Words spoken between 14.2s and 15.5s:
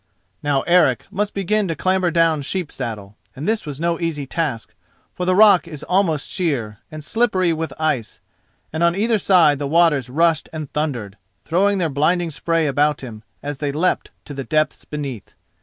to the depths beneath.